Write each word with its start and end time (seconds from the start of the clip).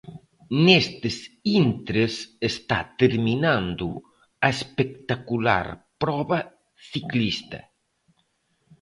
Nestes 0.65 1.17
intres 1.59 2.13
está 2.51 2.79
terminando 3.01 3.87
a 4.45 4.47
espectacular 4.55 5.65
proba 6.01 6.39
ciclista. 6.91 7.59